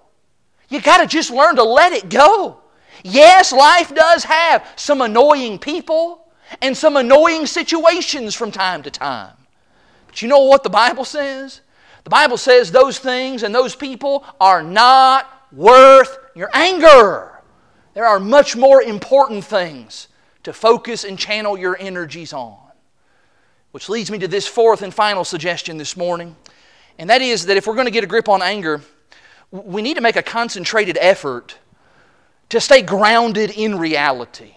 [0.68, 2.60] You got to just learn to let it go.
[3.04, 6.26] Yes, life does have some annoying people
[6.62, 9.34] and some annoying situations from time to time.
[10.06, 11.60] But you know what the Bible says?
[12.04, 17.32] The Bible says those things and those people are not worth your anger.
[17.94, 20.08] There are much more important things
[20.44, 22.65] to focus and channel your energies on.
[23.76, 26.34] Which leads me to this fourth and final suggestion this morning,
[26.98, 28.80] and that is that if we're going to get a grip on anger,
[29.50, 31.58] we need to make a concentrated effort
[32.48, 34.54] to stay grounded in reality.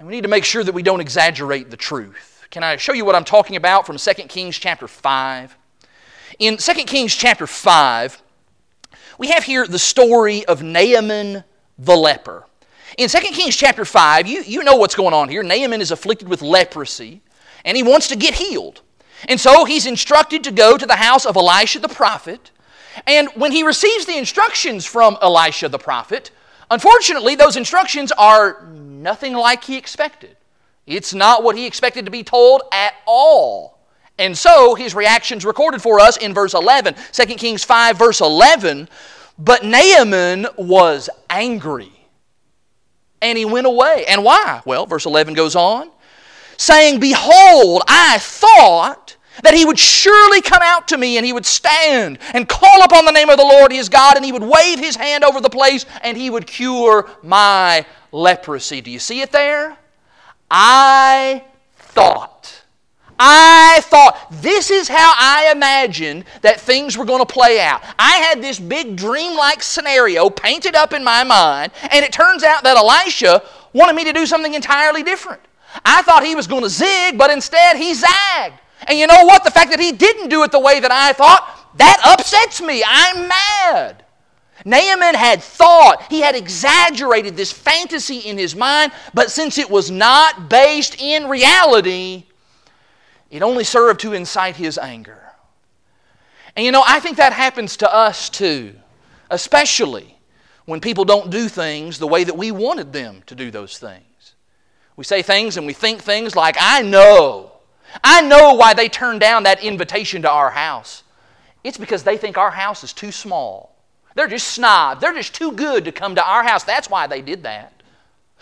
[0.00, 2.44] And we need to make sure that we don't exaggerate the truth.
[2.50, 5.56] Can I show you what I'm talking about from 2 Kings chapter 5?
[6.40, 8.20] In 2 Kings chapter 5,
[9.16, 11.44] we have here the story of Naaman
[11.78, 12.46] the leper.
[12.98, 15.44] In 2 Kings chapter 5, you, you know what's going on here.
[15.44, 17.20] Naaman is afflicted with leprosy,
[17.64, 18.82] and he wants to get healed.
[19.28, 22.50] And so he's instructed to go to the house of Elisha the prophet.
[23.06, 26.30] And when he receives the instructions from Elisha the prophet,
[26.70, 30.36] Unfortunately, those instructions are nothing like he expected.
[30.86, 33.78] It's not what he expected to be told at all.
[34.18, 38.88] And so his reaction's recorded for us in verse 11, 2 Kings 5, verse 11.
[39.38, 41.92] But Naaman was angry
[43.20, 44.04] and he went away.
[44.08, 44.62] And why?
[44.64, 45.90] Well, verse 11 goes on
[46.56, 51.46] saying, Behold, I thought that he would surely come out to me and he would
[51.46, 54.78] stand and call upon the name of the Lord his God and he would wave
[54.78, 58.80] his hand over the place and he would cure my leprosy.
[58.80, 59.76] Do you see it there?
[60.50, 61.44] I
[61.76, 62.62] thought.
[63.18, 67.82] I thought this is how I imagined that things were going to play out.
[67.98, 72.64] I had this big dreamlike scenario painted up in my mind, and it turns out
[72.64, 75.40] that Elisha wanted me to do something entirely different.
[75.84, 78.60] I thought he was going to zig, but instead he zagged.
[78.86, 79.44] And you know what?
[79.44, 82.82] The fact that he didn't do it the way that I thought, that upsets me.
[82.86, 84.04] I'm mad.
[84.64, 89.90] Naaman had thought, he had exaggerated this fantasy in his mind, but since it was
[89.90, 92.24] not based in reality,
[93.30, 95.20] it only served to incite his anger.
[96.56, 98.74] And you know, I think that happens to us too,
[99.28, 100.16] especially
[100.66, 104.04] when people don't do things the way that we wanted them to do those things.
[104.96, 107.54] We say things and we think things like, I know
[108.02, 111.02] I know why they turned down that invitation to our house.
[111.62, 113.76] It's because they think our house is too small.
[114.14, 115.00] They're just snob.
[115.00, 116.64] They're just too good to come to our house.
[116.64, 117.72] That's why they did that.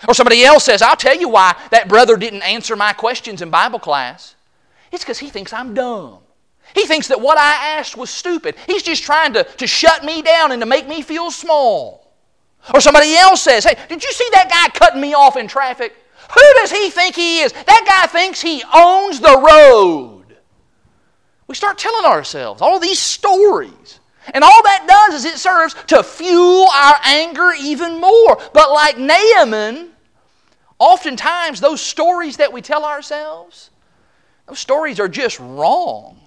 [0.09, 3.51] Or somebody else says, I'll tell you why that brother didn't answer my questions in
[3.51, 4.35] Bible class.
[4.91, 6.19] It's because he thinks I'm dumb.
[6.75, 8.57] He thinks that what I asked was stupid.
[8.67, 12.13] He's just trying to, to shut me down and to make me feel small.
[12.73, 15.95] Or somebody else says, Hey, did you see that guy cutting me off in traffic?
[16.35, 17.53] Who does he think he is?
[17.53, 20.37] That guy thinks he owns the road.
[21.47, 24.01] We start telling ourselves all these stories.
[24.33, 28.41] And all that does is it serves to fuel our anger even more.
[28.55, 29.91] But like Naaman,
[30.79, 33.71] oftentimes those stories that we tell ourselves,
[34.47, 36.19] those stories are just wrong.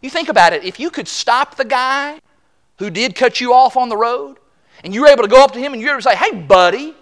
[0.00, 2.20] You think about it, if you could stop the guy
[2.78, 4.38] who did cut you off on the road,
[4.84, 6.16] and you were able to go up to him and you were able to say,
[6.16, 6.94] Hey, buddy,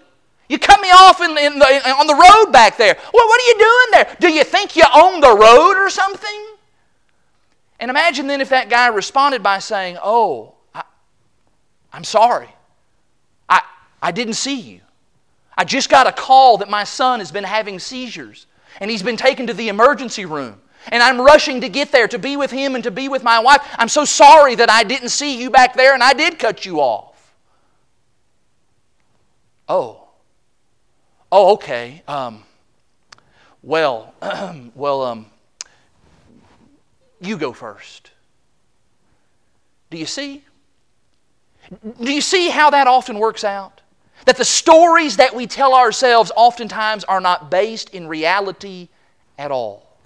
[0.47, 2.95] you cut me off in, in the, on the road back there.
[3.13, 4.17] Well, what are you doing there?
[4.19, 6.55] Do you think you own the road or something?
[7.79, 10.83] And imagine then if that guy responded by saying, Oh, I,
[11.91, 12.49] I'm sorry.
[13.49, 13.61] I,
[14.01, 14.81] I didn't see you.
[15.57, 18.45] I just got a call that my son has been having seizures
[18.79, 20.61] and he's been taken to the emergency room.
[20.89, 23.39] And I'm rushing to get there to be with him and to be with my
[23.39, 23.61] wife.
[23.79, 26.79] I'm so sorry that I didn't see you back there and I did cut you
[26.79, 27.33] off.
[29.67, 30.04] Oh.
[31.37, 32.01] Oh, okay.
[32.07, 32.43] Um,
[33.61, 34.13] well,
[34.73, 35.25] well, um,
[37.19, 38.11] you go first.
[39.89, 40.45] Do you see?
[42.01, 43.81] Do you see how that often works out?
[44.23, 48.87] That the stories that we tell ourselves oftentimes are not based in reality
[49.37, 49.97] at all.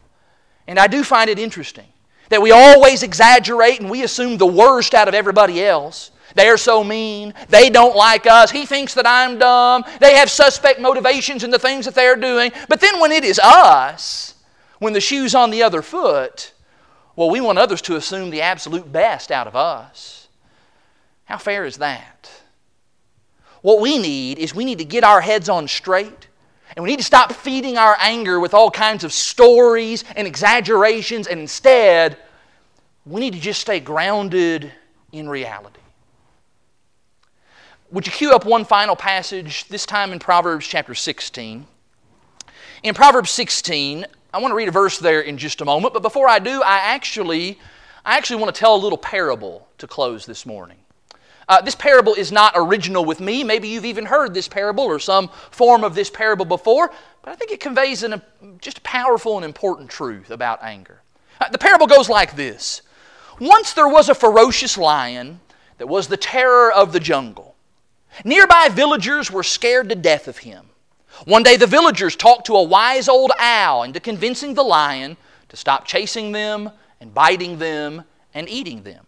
[0.65, 1.89] And I do find it interesting
[2.29, 6.09] that we always exaggerate and we assume the worst out of everybody else.
[6.39, 7.33] They're so mean.
[7.49, 8.49] They don't like us.
[8.49, 9.83] He thinks that I'm dumb.
[9.99, 12.53] They have suspect motivations in the things that they're doing.
[12.69, 14.35] But then when it is us,
[14.79, 16.53] when the shoe's on the other foot,
[17.17, 20.29] well, we want others to assume the absolute best out of us.
[21.25, 22.31] How fair is that?
[23.61, 26.27] What we need is we need to get our heads on straight.
[26.77, 31.27] And we need to stop feeding our anger with all kinds of stories and exaggerations,
[31.27, 32.15] and instead,
[33.05, 34.71] we need to just stay grounded
[35.11, 35.78] in reality.
[37.91, 41.65] Would you cue up one final passage, this time in Proverbs chapter 16?
[42.83, 46.03] In Proverbs 16, I want to read a verse there in just a moment, but
[46.03, 47.57] before I do, I actually,
[48.05, 50.77] I actually want to tell a little parable to close this morning.
[51.47, 53.43] Uh, this parable is not original with me.
[53.43, 56.91] Maybe you've even heard this parable or some form of this parable before,
[57.23, 58.21] but I think it conveys an,
[58.61, 61.01] just a powerful and important truth about anger.
[61.41, 62.83] Uh, the parable goes like this
[63.39, 65.39] Once there was a ferocious lion
[65.79, 67.55] that was the terror of the jungle.
[68.23, 70.65] Nearby villagers were scared to death of him.
[71.25, 75.17] One day the villagers talked to a wise old owl into convincing the lion
[75.49, 78.03] to stop chasing them and biting them
[78.33, 79.05] and eating them.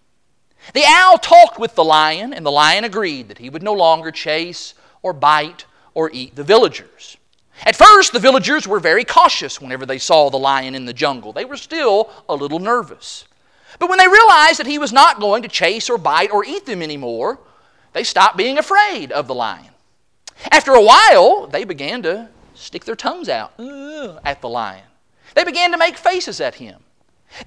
[0.73, 4.11] The owl talked with the lion, and the lion agreed that he would no longer
[4.11, 7.17] chase or bite or eat the villagers.
[7.65, 11.33] At first, the villagers were very cautious whenever they saw the lion in the jungle.
[11.33, 13.25] They were still a little nervous.
[13.79, 16.65] But when they realized that he was not going to chase or bite or eat
[16.65, 17.39] them anymore,
[17.93, 19.69] they stopped being afraid of the lion.
[20.49, 23.53] After a while, they began to stick their tongues out
[24.25, 24.83] at the lion.
[25.35, 26.81] They began to make faces at him.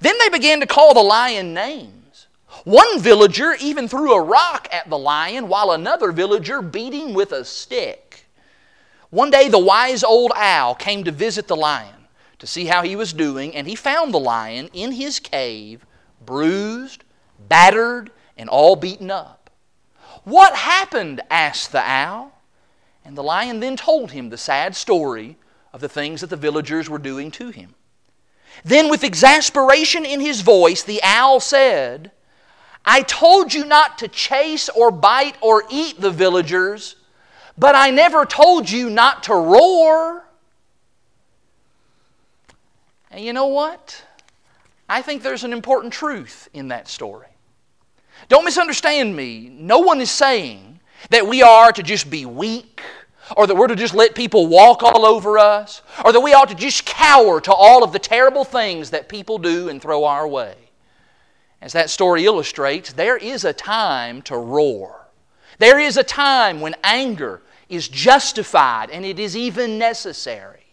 [0.01, 2.27] Then they began to call the lion names.
[2.63, 7.31] One villager even threw a rock at the lion while another villager beat him with
[7.31, 8.25] a stick.
[9.09, 12.07] One day, the wise old owl came to visit the lion
[12.39, 15.85] to see how he was doing, and he found the lion in his cave,
[16.25, 17.03] bruised,
[17.47, 19.34] battered, and all beaten up.
[20.25, 21.21] What happened?
[21.29, 22.33] asked the owl.
[23.05, 25.37] And the lion then told him the sad story
[25.71, 27.75] of the things that the villagers were doing to him.
[28.63, 32.11] Then, with exasperation in his voice, the owl said,
[32.83, 36.95] I told you not to chase or bite or eat the villagers,
[37.57, 40.25] but I never told you not to roar.
[43.11, 44.03] And you know what?
[44.87, 47.34] I think there's an important truth in that story.
[48.29, 49.49] Don't misunderstand me.
[49.51, 52.81] No one is saying that we are to just be weak,
[53.35, 56.49] or that we're to just let people walk all over us, or that we ought
[56.49, 60.27] to just cower to all of the terrible things that people do and throw our
[60.27, 60.55] way.
[61.61, 65.07] As that story illustrates, there is a time to roar.
[65.57, 70.65] There is a time when anger is justified and it is even necessary.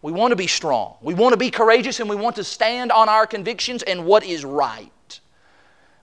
[0.00, 0.96] We want to be strong.
[1.02, 4.24] We want to be courageous and we want to stand on our convictions and what
[4.24, 4.92] is right.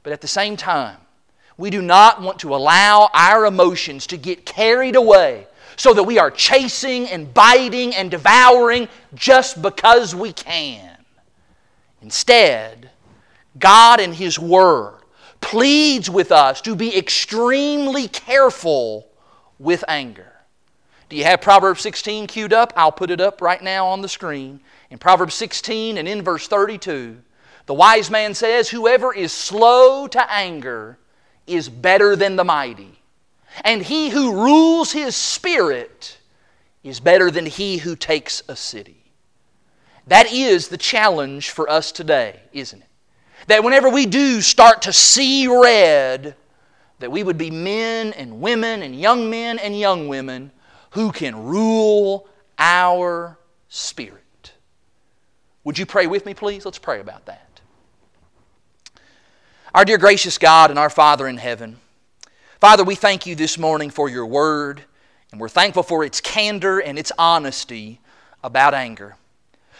[0.03, 0.97] But at the same time,
[1.57, 6.19] we do not want to allow our emotions to get carried away so that we
[6.19, 10.97] are chasing and biting and devouring just because we can.
[12.01, 12.89] Instead,
[13.59, 14.99] God in His Word
[15.39, 19.07] pleads with us to be extremely careful
[19.59, 20.31] with anger.
[21.09, 22.73] Do you have Proverbs 16 queued up?
[22.75, 24.61] I'll put it up right now on the screen.
[24.89, 27.17] In Proverbs 16 and in verse 32,
[27.65, 30.97] the wise man says, Whoever is slow to anger
[31.47, 33.01] is better than the mighty,
[33.63, 36.17] and he who rules his spirit
[36.83, 39.03] is better than he who takes a city.
[40.07, 42.87] That is the challenge for us today, isn't it?
[43.47, 46.35] That whenever we do start to see red,
[46.99, 50.51] that we would be men and women and young men and young women
[50.91, 53.37] who can rule our
[53.69, 54.53] spirit.
[55.63, 56.65] Would you pray with me, please?
[56.65, 57.50] Let's pray about that.
[59.73, 61.77] Our dear gracious God and our Father in heaven,
[62.59, 64.83] Father, we thank you this morning for your word,
[65.31, 68.01] and we're thankful for its candor and its honesty
[68.43, 69.15] about anger.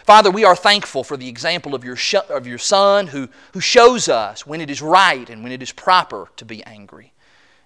[0.04, 3.60] Father, we are thankful for the example of your, sh- of your Son who, who
[3.60, 7.12] shows us when it is right and when it is proper to be angry.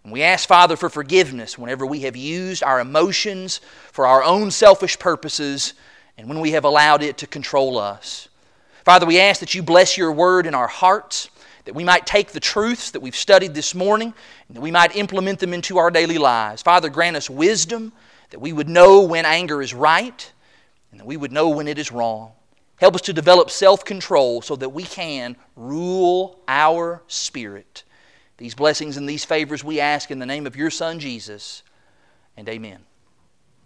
[0.02, 3.60] And we ask, Father, for forgiveness whenever we have used our emotions
[3.92, 5.74] for our own selfish purposes
[6.18, 8.28] and when we have allowed it to control us.
[8.84, 11.30] Father, we ask that you bless your word in our hearts
[11.66, 14.14] that we might take the truths that we've studied this morning
[14.48, 16.62] and that we might implement them into our daily lives.
[16.62, 17.92] Father, grant us wisdom
[18.30, 20.32] that we would know when anger is right
[20.90, 22.32] and that we would know when it is wrong.
[22.76, 27.84] Help us to develop self control so that we can rule our spirit.
[28.38, 31.62] These blessings and these favors we ask in the name of your Son, Jesus,
[32.36, 32.85] and amen.